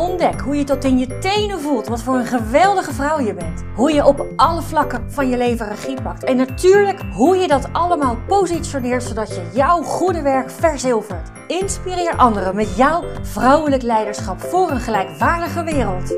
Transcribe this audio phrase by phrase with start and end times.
[0.00, 3.64] Ontdek hoe je tot in je tenen voelt wat voor een geweldige vrouw je bent.
[3.74, 6.24] Hoe je op alle vlakken van je leven regie pakt.
[6.24, 11.30] En natuurlijk hoe je dat allemaal positioneert zodat je jouw goede werk verzilvert.
[11.46, 16.16] Inspireer anderen met jouw vrouwelijk leiderschap voor een gelijkwaardige wereld.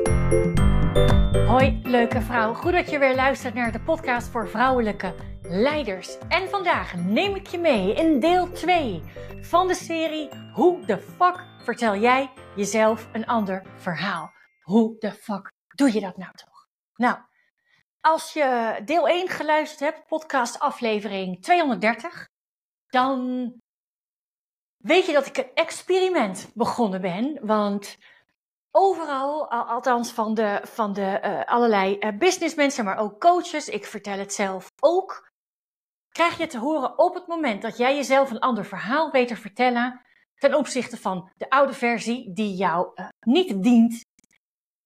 [1.47, 5.13] Hoi leuke vrouw, goed dat je weer luistert naar de podcast voor vrouwelijke
[5.53, 6.17] leiders.
[6.17, 9.01] En vandaag neem ik je mee in deel 2
[9.41, 14.31] van de serie Hoe de fuck vertel jij jezelf een ander verhaal?
[14.61, 16.67] Hoe de fuck doe je dat nou toch?
[16.95, 17.17] Nou,
[18.01, 22.27] als je deel 1 geluisterd hebt, podcast aflevering 230,
[22.87, 23.51] dan
[24.77, 27.39] weet je dat ik een experiment begonnen ben.
[27.41, 27.97] Want
[28.71, 34.17] overal, althans van de, van de uh, allerlei uh, businessmensen, maar ook coaches, ik vertel
[34.17, 35.31] het zelf ook,
[36.13, 39.35] krijg je te horen op het moment dat jij jezelf een ander verhaal weet te
[39.35, 40.01] vertellen
[40.35, 44.05] ten opzichte van de oude versie die jou uh, niet dient.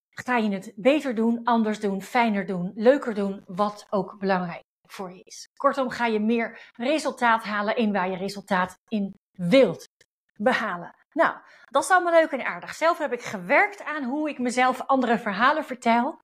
[0.10, 5.14] Ga je het beter doen, anders doen, fijner doen, leuker doen, wat ook belangrijk voor
[5.14, 5.50] je is.
[5.56, 9.88] Kortom, ga je meer resultaat halen in waar je resultaat in wilt
[10.36, 10.96] behalen.
[11.12, 12.76] Nou, dat is allemaal leuk en aardig.
[12.76, 16.20] Zelf heb ik gewerkt aan hoe ik mezelf andere verhalen vertel.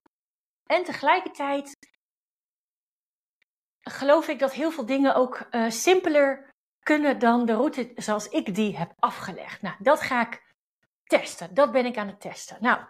[0.66, 1.76] En tegelijkertijd
[3.84, 8.54] geloof ik dat heel veel dingen ook uh, simpeler kunnen dan de route zoals ik
[8.54, 9.62] die heb afgelegd.
[9.62, 10.42] Nou, dat ga ik
[11.04, 11.54] testen.
[11.54, 12.56] Dat ben ik aan het testen.
[12.60, 12.80] Nou,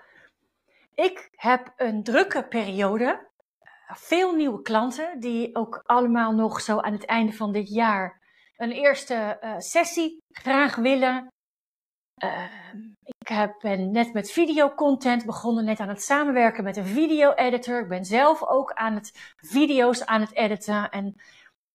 [0.94, 3.32] ik heb een drukke periode.
[3.86, 8.22] Veel nieuwe klanten die ook allemaal nog zo aan het einde van dit jaar
[8.56, 11.32] een eerste uh, sessie graag willen.
[12.24, 12.44] Uh,
[13.24, 17.80] ik heb, ben net met videocontent begonnen, net aan het samenwerken met een video-editor.
[17.80, 21.16] Ik ben zelf ook aan het video's aan het editen en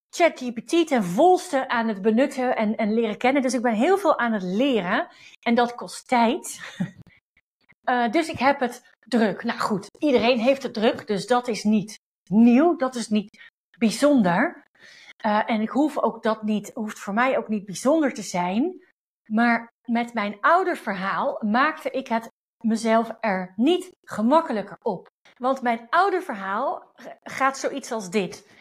[0.09, 3.41] ChatGPT ten volste aan het benutten en, en leren kennen.
[3.41, 5.07] Dus ik ben heel veel aan het leren
[5.41, 6.59] en dat kost tijd.
[7.83, 9.43] uh, dus ik heb het druk.
[9.43, 11.99] Nou goed, iedereen heeft het druk, dus dat is niet
[12.31, 14.67] nieuw, dat is niet bijzonder.
[15.25, 18.88] Uh, en ik hoef ook dat niet, hoeft voor mij ook niet bijzonder te zijn.
[19.29, 25.09] Maar met mijn ouder verhaal maakte ik het mezelf er niet gemakkelijker op.
[25.38, 26.91] Want mijn oude verhaal
[27.23, 28.57] gaat zoiets als dit.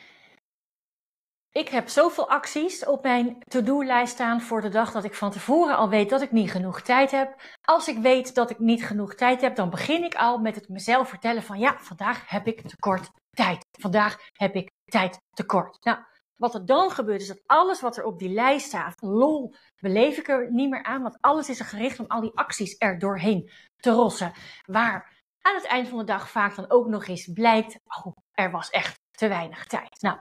[1.51, 5.77] Ik heb zoveel acties op mijn to-do-lijst staan voor de dag dat ik van tevoren
[5.77, 7.43] al weet dat ik niet genoeg tijd heb.
[7.63, 10.69] Als ik weet dat ik niet genoeg tijd heb, dan begin ik al met het
[10.69, 13.67] mezelf vertellen van ja, vandaag heb ik tekort tijd.
[13.81, 15.85] Vandaag heb ik tijd tekort.
[15.85, 15.99] Nou,
[16.39, 20.19] wat er dan gebeurt is dat alles wat er op die lijst staat, lol, beleef
[20.19, 22.99] ik er niet meer aan, want alles is er gericht om al die acties er
[22.99, 24.33] doorheen te rossen.
[24.67, 28.51] Waar aan het eind van de dag vaak dan ook nog eens blijkt, oh, er
[28.51, 30.01] was echt te weinig tijd.
[30.01, 30.19] Nou,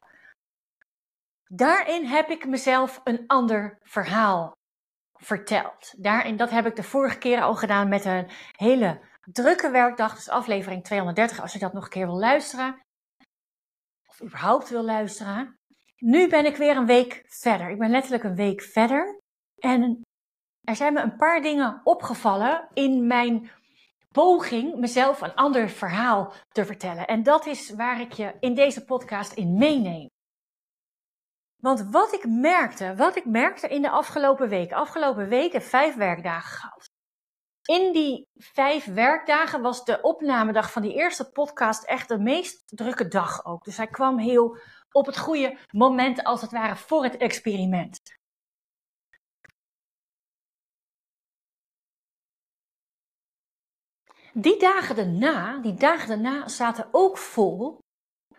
[1.43, 4.55] daarin heb ik mezelf een ander verhaal
[5.13, 5.93] verteld.
[5.97, 9.01] Daarin, dat heb ik de vorige keer al gedaan met een hele
[9.31, 12.85] drukke werkdag, dus aflevering 230, als je dat nog een keer wil luisteren.
[14.05, 15.59] Of überhaupt wil luisteren.
[15.97, 17.69] Nu ben ik weer een week verder.
[17.69, 19.19] Ik ben letterlijk een week verder.
[19.59, 20.01] En
[20.61, 23.49] er zijn me een paar dingen opgevallen in mijn
[24.11, 27.07] poging mezelf een ander verhaal te vertellen.
[27.07, 30.07] En dat is waar ik je in deze podcast in meeneem.
[31.61, 36.57] Want wat ik merkte, wat ik merkte in de afgelopen week, afgelopen weken vijf werkdagen
[36.57, 36.89] gehad.
[37.67, 43.07] In die vijf werkdagen was de opnamedag van die eerste podcast echt de meest drukke
[43.07, 43.63] dag ook.
[43.63, 44.57] Dus hij kwam heel
[44.97, 47.99] op het goede moment, als het ware, voor het experiment.
[54.33, 57.79] Die dagen daarna, die dagen daarna zaten ook vol,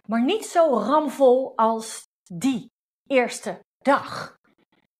[0.07, 2.71] maar niet zo ramvol als die
[3.07, 4.37] eerste dag.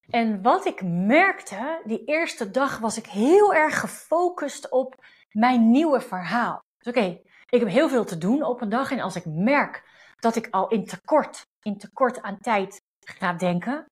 [0.09, 4.95] En wat ik merkte, die eerste dag was ik heel erg gefocust op
[5.31, 6.63] mijn nieuwe verhaal.
[6.77, 9.83] Dus oké, ik heb heel veel te doen op een dag en als ik merk
[10.19, 13.85] dat ik al in tekort, in tekort aan tijd ga denken,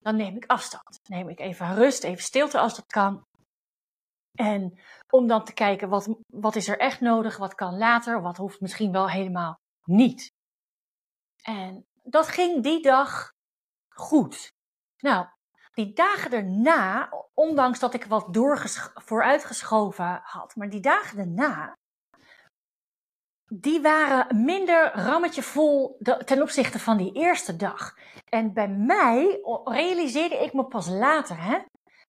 [0.00, 1.00] dan neem ik afstand.
[1.08, 3.26] neem ik even rust, even stilte als dat kan.
[4.34, 4.80] En
[5.10, 8.60] om dan te kijken wat, wat is er echt nodig, wat kan later, wat hoeft
[8.60, 10.32] misschien wel helemaal niet.
[11.42, 13.32] En dat ging die dag
[13.88, 14.52] goed.
[14.96, 15.26] Nou,
[15.72, 18.28] die dagen daarna, ondanks dat ik wat
[18.94, 21.76] vooruitgeschoven had, maar die dagen daarna
[23.60, 27.96] die waren minder rammetje vol ten opzichte van die eerste dag.
[28.28, 31.58] En bij mij realiseerde ik me pas later, hè,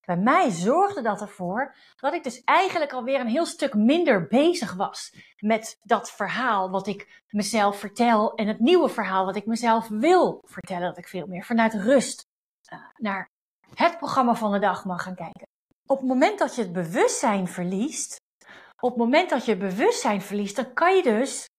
[0.06, 4.74] bij mij zorgde dat ervoor dat ik dus eigenlijk alweer een heel stuk minder bezig
[4.74, 9.88] was met dat verhaal wat ik mezelf vertel en het nieuwe verhaal wat ik mezelf
[9.88, 10.88] wil vertellen.
[10.88, 12.26] Dat ik veel meer vanuit rust
[12.74, 13.30] uh, naar
[13.74, 15.48] het programma van de dag mag gaan kijken.
[15.86, 18.24] Op het moment dat je het bewustzijn verliest,
[18.80, 21.50] op het moment dat je bewustzijn verliest, dan kan je dus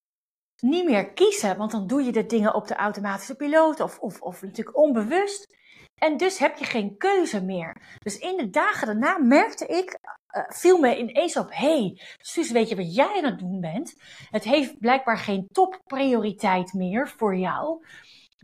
[0.62, 4.20] niet meer kiezen, want dan doe je de dingen op de automatische piloot of, of,
[4.20, 5.54] of natuurlijk onbewust.
[5.94, 7.98] En dus heb je geen keuze meer.
[7.98, 9.98] Dus in de dagen daarna merkte ik,
[10.36, 13.60] uh, viel me ineens op, hé, hey, Suus, weet je wat jij aan het doen
[13.60, 13.94] bent?
[14.30, 17.84] Het heeft blijkbaar geen topprioriteit meer voor jou.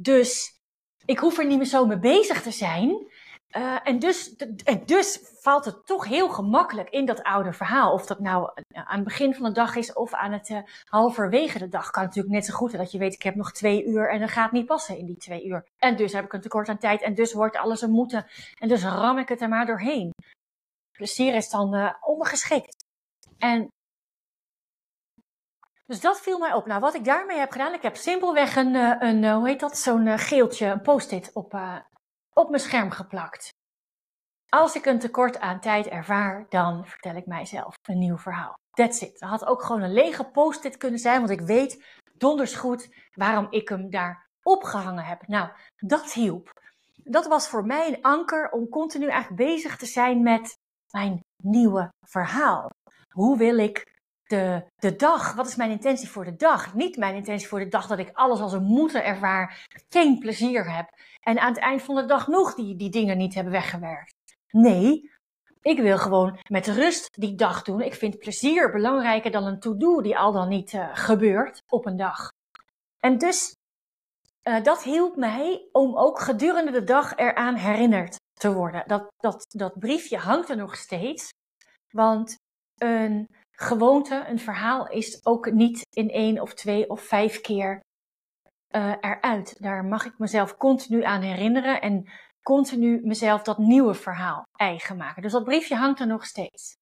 [0.00, 0.60] Dus
[1.04, 3.11] ik hoef er niet meer zo mee bezig te zijn.
[3.56, 7.92] Uh, en, dus, en dus valt het toch heel gemakkelijk in dat oude verhaal.
[7.92, 11.58] Of dat nou aan het begin van de dag is of aan het uh, halverwege
[11.58, 11.90] de dag.
[11.90, 14.30] Kan natuurlijk net zo goed dat je weet, ik heb nog twee uur en dat
[14.30, 15.66] gaat niet passen in die twee uur.
[15.78, 18.26] En dus heb ik een tekort aan tijd en dus wordt alles een moeten.
[18.58, 20.10] En dus ram ik het er maar doorheen.
[20.92, 22.84] Plezier is dan uh, ongeschikt.
[23.38, 23.68] En
[25.86, 26.66] dus dat viel mij op.
[26.66, 28.74] Nou, wat ik daarmee heb gedaan, ik heb simpelweg een,
[29.04, 31.54] een hoe heet dat, zo'n geeltje, een post-it op,
[32.34, 33.50] op mijn scherm geplakt.
[34.48, 38.54] Als ik een tekort aan tijd ervaar, dan vertel ik mijzelf een nieuw verhaal.
[38.70, 39.18] That's it.
[39.18, 41.84] Dat had ook gewoon een lege post-it kunnen zijn, want ik weet
[42.14, 45.26] donders goed waarom ik hem daar opgehangen heb.
[45.26, 46.50] Nou, dat hielp.
[46.94, 50.58] Dat was voor mij een anker om continu eigenlijk bezig te zijn met
[50.90, 52.70] mijn nieuwe verhaal.
[53.08, 53.91] Hoe wil ik
[54.32, 56.74] de, de dag, wat is mijn intentie voor de dag?
[56.74, 60.74] Niet mijn intentie voor de dag dat ik alles als een moeten ervaar, geen plezier
[60.74, 60.88] heb.
[61.20, 64.14] En aan het eind van de dag nog die, die dingen niet hebben weggewerkt.
[64.50, 65.10] Nee,
[65.60, 67.80] ik wil gewoon met rust die dag doen.
[67.80, 71.96] Ik vind plezier belangrijker dan een to-do die al dan niet uh, gebeurt op een
[71.96, 72.32] dag.
[73.00, 73.56] En dus,
[74.42, 78.84] uh, dat hielp mij om ook gedurende de dag eraan herinnerd te worden.
[78.86, 81.30] Dat, dat, dat briefje hangt er nog steeds.
[81.90, 82.36] Want
[82.76, 87.80] een gewoonte, een verhaal is ook niet in één of twee of vijf keer
[88.70, 89.62] uh, eruit.
[89.62, 92.10] Daar mag ik mezelf continu aan herinneren en
[92.42, 95.22] continu mezelf dat nieuwe verhaal eigen maken.
[95.22, 96.74] Dus dat briefje hangt er nog steeds.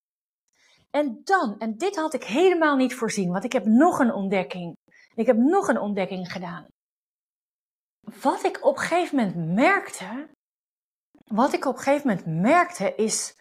[0.91, 4.77] En dan, en dit had ik helemaal niet voorzien, want ik heb nog een ontdekking.
[5.15, 6.67] Ik heb nog een ontdekking gedaan.
[8.01, 10.29] Wat ik op gegeven moment merkte,
[11.25, 13.35] wat ik op een gegeven moment merkte, is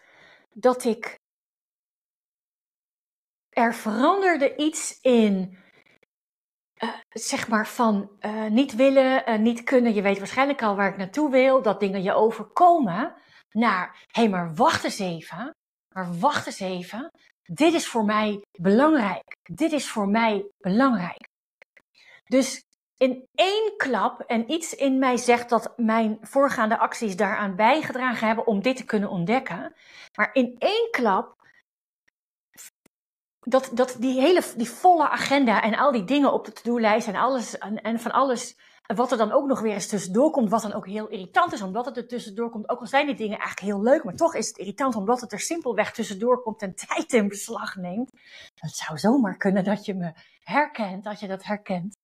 [0.52, 1.19] dat ik
[3.60, 5.58] er veranderde iets in
[6.82, 9.94] uh, zeg maar van uh, niet willen, uh, niet kunnen.
[9.94, 13.14] Je weet waarschijnlijk al waar ik naartoe wil, dat dingen je overkomen.
[13.50, 15.54] Naar, hé, hey, maar wacht eens even.
[15.94, 17.10] Maar wacht eens even.
[17.42, 19.36] Dit is voor mij belangrijk.
[19.42, 21.28] Dit is voor mij belangrijk.
[22.24, 22.64] Dus
[22.96, 28.46] in één klap, en iets in mij zegt dat mijn voorgaande acties daaraan bijgedragen hebben
[28.46, 29.74] om dit te kunnen ontdekken.
[30.14, 31.39] Maar in één klap
[33.40, 37.16] dat, dat die hele die volle agenda en al die dingen op de to-do-lijst en
[37.16, 38.56] alles en, en van alles
[38.94, 41.62] wat er dan ook nog weer eens tussendoor komt, wat dan ook heel irritant is,
[41.62, 42.68] omdat het er tussendoor komt.
[42.68, 45.32] Ook al zijn die dingen eigenlijk heel leuk, maar toch is het irritant omdat het
[45.32, 48.10] er simpelweg tussendoor komt en tijd in beslag neemt.
[48.54, 51.96] Het zou zomaar kunnen dat je me herkent, dat je dat herkent.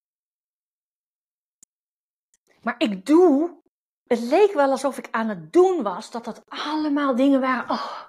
[2.61, 3.61] Maar ik doe,
[4.07, 7.71] het leek wel alsof ik aan het doen was, dat dat allemaal dingen waren.
[7.71, 8.03] Oh,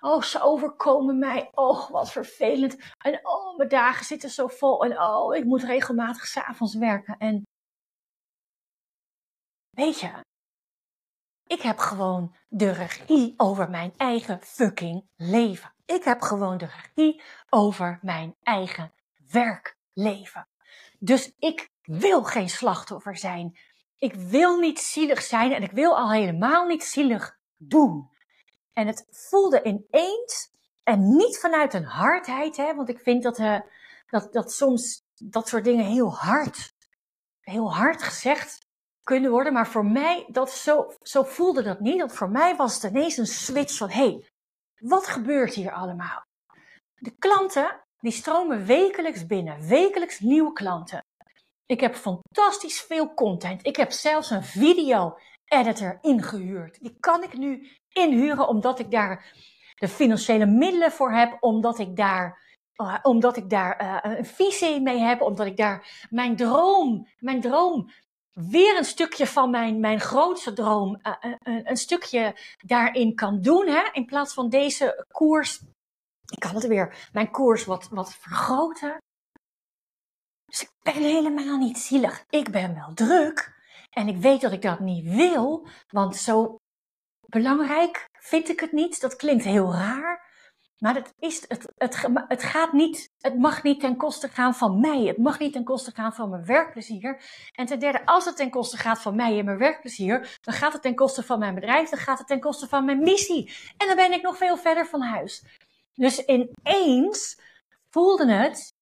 [0.00, 1.48] Oh, ze overkomen mij.
[1.54, 2.76] Oh, wat vervelend.
[2.98, 4.84] En oh, mijn dagen zitten zo vol.
[4.84, 7.16] En oh, ik moet regelmatig s'avonds werken.
[7.18, 7.42] En
[9.70, 10.24] weet je,
[11.46, 15.74] ik heb gewoon de regie over mijn eigen fucking leven.
[15.84, 18.92] Ik heb gewoon de regie over mijn eigen
[19.30, 20.48] werkleven.
[20.98, 23.58] Dus ik wil geen slachtoffer zijn.
[23.98, 28.10] Ik wil niet zielig zijn en ik wil al helemaal niet zielig doen.
[28.72, 30.50] En het voelde ineens,
[30.82, 33.60] en niet vanuit een hardheid, hè, want ik vind dat, uh,
[34.06, 36.74] dat, dat soms dat soort dingen heel hard,
[37.40, 38.58] heel hard gezegd
[39.02, 39.52] kunnen worden.
[39.52, 41.98] Maar voor mij, dat zo, zo voelde dat niet.
[41.98, 44.28] Want voor mij was het ineens een switch van, hé, hey,
[44.76, 46.22] wat gebeurt hier allemaal?
[46.94, 49.68] De klanten, die stromen wekelijks binnen.
[49.68, 51.04] Wekelijks nieuwe klanten.
[51.66, 53.66] Ik heb fantastisch veel content.
[53.66, 56.80] Ik heb zelfs een video editor ingehuurd.
[56.80, 59.32] Die kan ik nu inhuren omdat ik daar
[59.74, 62.38] de financiële middelen voor heb, omdat ik daar,
[62.76, 67.40] uh, omdat ik daar uh, een visie mee heb, omdat ik daar mijn droom, mijn
[67.40, 67.90] droom,
[68.32, 73.88] weer een stukje van mijn, mijn grootste droom, een, een stukje daarin kan doen, hè,
[73.92, 75.62] in plaats van deze koers.
[76.30, 78.96] Ik kan het weer, mijn koers wat, wat vergroten.
[80.44, 82.24] Dus ik ben helemaal niet zielig.
[82.28, 83.58] Ik ben wel druk.
[83.90, 86.56] En ik weet dat ik dat niet wil, want zo
[87.30, 89.00] belangrijk vind ik het niet.
[89.00, 90.28] Dat klinkt heel raar.
[90.78, 94.80] Maar het, is, het, het, het, gaat niet, het mag niet ten koste gaan van
[94.80, 95.04] mij.
[95.04, 97.22] Het mag niet ten koste gaan van mijn werkplezier.
[97.52, 100.72] En ten derde, als het ten koste gaat van mij en mijn werkplezier, dan gaat
[100.72, 103.52] het ten koste van mijn bedrijf, dan gaat het ten koste van mijn missie.
[103.76, 105.44] En dan ben ik nog veel verder van huis.
[105.94, 107.40] Dus ineens
[107.90, 108.74] voelde het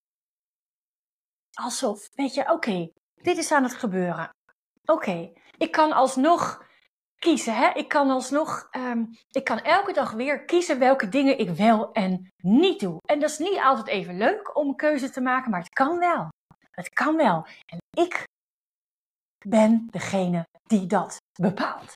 [1.53, 4.31] alsof, weet je, oké, dit is aan het gebeuren.
[4.85, 6.67] Oké, ik kan alsnog
[7.19, 7.55] kiezen.
[7.55, 7.71] Hè?
[7.75, 12.33] Ik kan alsnog, um, ik kan elke dag weer kiezen welke dingen ik wel en
[12.37, 12.99] niet doe.
[13.05, 15.99] En dat is niet altijd even leuk om een keuze te maken, maar het kan
[15.99, 16.29] wel.
[16.71, 17.47] Het kan wel.
[17.67, 18.25] En ik
[19.47, 21.93] ben degene die dat bepaalt.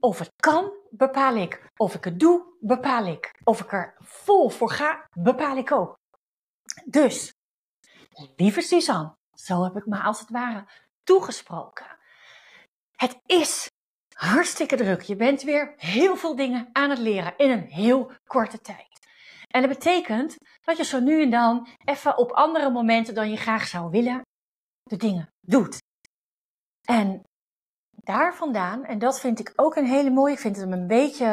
[0.00, 1.70] Of het kan, bepaal ik.
[1.76, 3.40] Of ik het doe, bepaal ik.
[3.44, 5.96] Of ik er vol voor ga, bepaal ik ook.
[6.84, 7.32] Dus,
[8.36, 10.66] lieve Suzanne, zo heb ik me als het ware
[11.02, 11.97] toegesproken.
[12.98, 13.70] Het is
[14.14, 15.02] hartstikke druk.
[15.02, 19.06] Je bent weer heel veel dingen aan het leren in een heel korte tijd.
[19.48, 23.36] En dat betekent dat je zo nu en dan even op andere momenten dan je
[23.36, 24.22] graag zou willen,
[24.82, 25.78] de dingen doet.
[26.84, 27.22] En
[27.90, 31.26] daar vandaan, en dat vind ik ook een hele mooie, ik vind hem een beetje,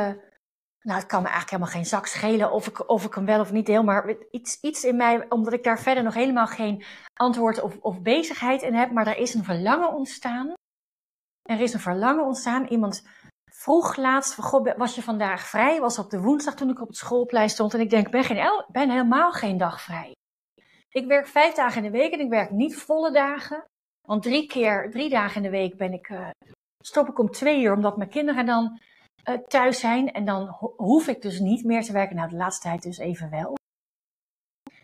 [0.82, 3.40] nou het kan me eigenlijk helemaal geen zak schelen of ik, of ik hem wel
[3.40, 6.84] of niet deel, maar iets, iets in mij, omdat ik daar verder nog helemaal geen
[7.14, 10.55] antwoord of, of bezigheid in heb, maar er is een verlangen ontstaan
[11.46, 12.66] er is een verlangen ontstaan.
[12.66, 13.08] Iemand
[13.52, 14.36] vroeg laatst,
[14.78, 15.80] was je vandaag vrij?
[15.80, 17.74] Was op de woensdag toen ik op het schoolplein stond.
[17.74, 20.12] En ik denk, ben, geen, ben helemaal geen dag vrij.
[20.90, 23.66] Ik werk vijf dagen in de week en ik werk niet volle dagen.
[24.08, 26.30] Want drie keer, drie dagen in de week ben ik, uh,
[26.84, 28.80] stop ik om twee uur, omdat mijn kinderen dan
[29.30, 30.12] uh, thuis zijn.
[30.12, 32.16] En dan hoef ik dus niet meer te werken.
[32.16, 33.54] Nou, de laatste tijd dus even wel.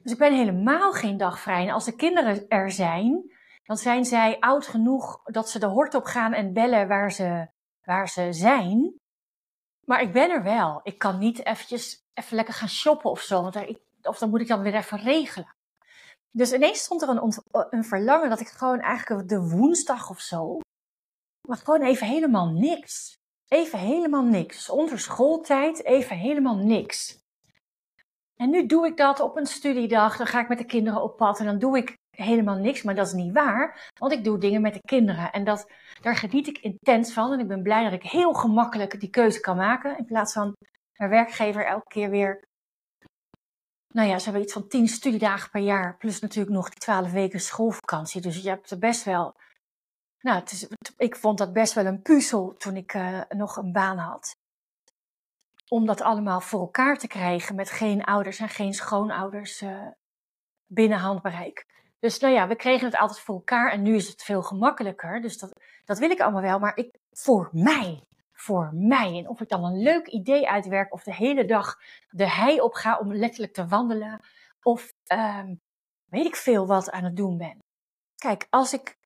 [0.03, 1.68] Dus ik ben helemaal geen dag vrij.
[1.68, 3.32] En als de kinderen er zijn,
[3.71, 7.47] dan zijn zij oud genoeg dat ze de hort op gaan en bellen waar ze,
[7.81, 8.99] waar ze zijn.
[9.85, 10.79] Maar ik ben er wel.
[10.83, 14.41] Ik kan niet eventjes even lekker gaan shoppen of zo, want er, of dan moet
[14.41, 15.55] ik dan weer even regelen.
[16.31, 17.33] Dus ineens stond er een,
[17.69, 20.59] een verlangen dat ik gewoon eigenlijk de woensdag of zo,
[21.47, 23.17] maar gewoon even helemaal niks.
[23.47, 24.55] Even helemaal niks.
[24.55, 27.19] Dus onder schooltijd even helemaal niks.
[28.35, 30.17] En nu doe ik dat op een studiedag.
[30.17, 32.96] Dan ga ik met de kinderen op pad en dan doe ik helemaal niks, maar
[32.96, 36.48] dat is niet waar, want ik doe dingen met de kinderen en dat, daar geniet
[36.48, 39.98] ik intens van en ik ben blij dat ik heel gemakkelijk die keuze kan maken
[39.98, 40.53] in plaats van
[40.96, 42.44] mijn werkgever elke keer weer,
[43.94, 47.12] nou ja, ze hebben iets van tien studiedagen per jaar, plus natuurlijk nog die twaalf
[47.12, 49.36] weken schoolvakantie, dus je hebt er best wel,
[50.22, 53.72] nou, het is, ik vond dat best wel een puzzel toen ik uh, nog een
[53.72, 54.36] baan had.
[55.68, 59.88] Om dat allemaal voor elkaar te krijgen met geen ouders en geen schoonouders uh,
[60.68, 61.65] binnen handbereik.
[62.01, 65.22] Dus nou ja, we kregen het altijd voor elkaar en nu is het veel gemakkelijker.
[65.22, 65.51] Dus dat,
[65.86, 68.03] dat wil ik allemaal wel, maar ik, voor mij,
[68.34, 69.17] voor mij.
[69.17, 71.77] En of ik dan een leuk idee uitwerk of de hele dag
[72.10, 74.20] de hei op ga om letterlijk te wandelen.
[74.62, 75.60] Of um,
[76.05, 77.60] weet ik veel wat aan het doen ben.
[78.15, 78.98] Kijk, als ik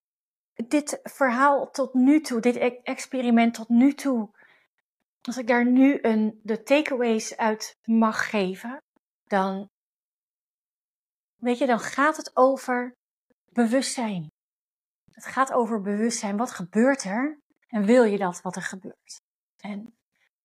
[0.53, 4.29] dit verhaal tot nu toe, dit e-, experiment tot nu toe,
[5.21, 8.77] als ik daar nu een, de takeaways uit mag geven,
[9.23, 9.69] dan
[11.45, 12.95] Weet je, dan gaat het over
[13.51, 14.31] bewustzijn.
[15.11, 16.37] Het gaat over bewustzijn.
[16.37, 17.39] Wat gebeurt er?
[17.67, 19.21] En wil je dat wat er gebeurt?
[19.57, 19.97] En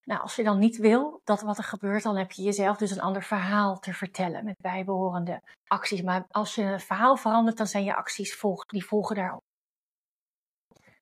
[0.03, 2.91] nou, als je dan niet wil dat wat er gebeurt, dan heb je jezelf dus
[2.91, 6.03] een ander verhaal te vertellen met bijbehorende acties.
[6.03, 9.45] Maar als je het verhaal verandert, dan zijn je acties volg, die volgen daarop.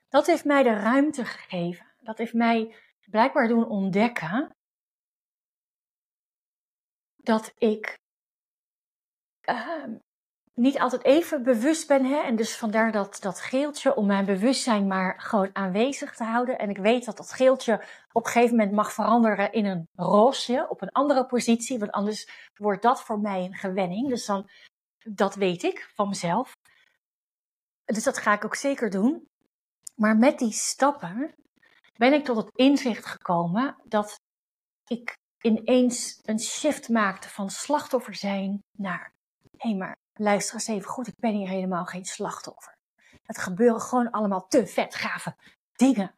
[0.09, 1.87] Dat heeft mij de ruimte gegeven.
[2.01, 2.77] Dat heeft mij
[3.11, 4.57] blijkbaar doen ontdekken
[7.17, 7.99] dat ik
[9.51, 9.85] uh,
[10.55, 12.05] niet altijd even bewust ben.
[12.05, 12.17] Hè?
[12.17, 16.59] En dus vandaar dat, dat geeltje om mijn bewustzijn maar gewoon aanwezig te houden.
[16.59, 20.67] En ik weet dat dat geeltje op een gegeven moment mag veranderen in een roosje,
[20.69, 21.79] op een andere positie.
[21.79, 24.09] Want anders wordt dat voor mij een gewenning.
[24.09, 24.49] Dus dan,
[24.99, 26.57] dat weet ik van mezelf.
[27.85, 29.29] Dus dat ga ik ook zeker doen.
[29.95, 31.35] Maar met die stappen
[31.97, 34.21] ben ik tot het inzicht gekomen dat
[34.87, 39.13] ik ineens een shift maakte van slachtoffer zijn naar
[39.59, 42.77] hé, hey, maar luister eens even goed, ik ben hier helemaal geen slachtoffer.
[43.23, 45.37] Het gebeuren gewoon allemaal te vet gave
[45.73, 46.15] dingen.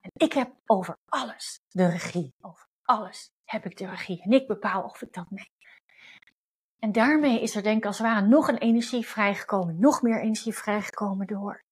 [0.00, 2.34] En ik heb over alles de regie.
[2.40, 4.22] Over alles heb ik de regie.
[4.22, 5.50] En ik bepaal of ik dat neem.
[6.78, 9.80] En daarmee is er denk ik als het ware nog een energie vrijgekomen.
[9.80, 11.62] Nog meer energie vrijgekomen door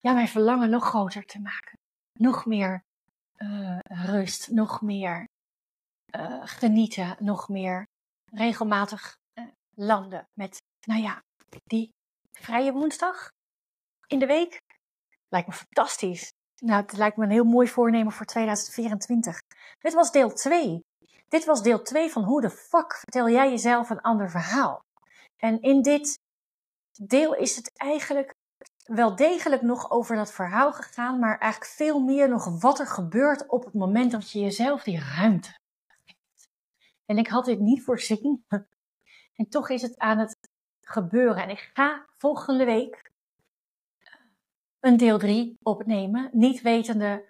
[0.00, 1.78] ja, mijn verlangen nog groter te maken.
[2.12, 2.84] Nog meer
[3.36, 5.28] uh, rust, nog meer
[6.16, 7.88] uh, genieten, nog meer
[8.24, 9.18] regelmatig
[9.80, 11.22] landen met, nou ja,
[11.64, 11.94] die
[12.32, 13.30] vrije woensdag
[14.06, 14.60] in de week.
[15.28, 16.32] Lijkt me fantastisch.
[16.56, 19.40] Nou, het lijkt me een heel mooi voornemen voor 2024.
[19.78, 20.84] Dit was deel 2.
[21.28, 24.84] Dit was deel 2 van hoe de fuck vertel jij jezelf een ander verhaal.
[25.36, 26.18] En in dit
[26.92, 28.34] deel is het eigenlijk
[28.84, 33.46] wel degelijk nog over dat verhaal gegaan, maar eigenlijk veel meer nog wat er gebeurt
[33.46, 35.58] op het moment dat je jezelf die ruimte
[36.04, 36.48] geeft.
[37.06, 38.44] En ik had dit niet voorzien.
[39.40, 40.38] En toch is het aan het
[40.80, 41.42] gebeuren.
[41.42, 43.10] En ik ga volgende week
[44.80, 47.24] een deel 3 opnemen, niet wetende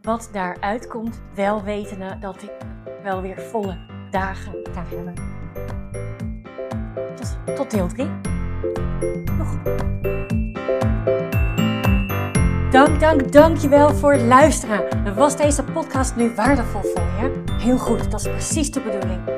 [0.00, 2.52] wat daaruit komt, wel wetende dat ik
[3.02, 3.78] wel weer volle
[4.10, 5.14] dagen ga hebben.
[7.16, 8.06] Tot, tot deel 3.
[9.38, 9.62] Nog.
[12.70, 15.14] Dank, dank, dankjewel voor het luisteren.
[15.14, 17.44] Was deze podcast nu waardevol voor je?
[17.52, 19.37] Heel goed, dat is precies de bedoeling.